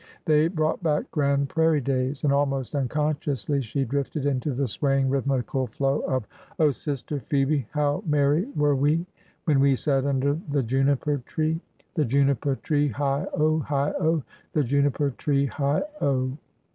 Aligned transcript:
They 0.25 0.47
brought 0.47 0.81
back 0.81 1.11
Grand 1.11 1.49
Prairie 1.49 1.79
days; 1.79 2.23
and 2.23 2.33
almost 2.33 2.73
unconsciously 2.73 3.61
she 3.61 3.85
drifted 3.85 4.25
into 4.25 4.51
the 4.51 4.67
swaying, 4.67 5.11
rhythmical 5.11 5.67
flow 5.67 5.99
of: 6.07 6.27
Oh, 6.57 6.71
sister 6.71 7.19
Phoebe, 7.19 7.67
how 7.69 8.01
merry 8.07 8.45
were 8.55 8.75
we 8.75 9.05
When 9.45 9.59
we 9.59 9.75
sat 9.75 10.07
under 10.07 10.39
the 10.49 10.63
juniper 10.63 11.19
tree! 11.27 11.61
The 11.93 12.05
juniper 12.05 12.55
tree, 12.55 12.87
heigh 12.87 13.27
o! 13.35 13.59
heigh 13.59 13.93
o! 13.99 14.23
The 14.53 14.63
juniper 14.63 15.11
tree, 15.11 15.45
heigh 15.45 15.83
o! 16.01 16.35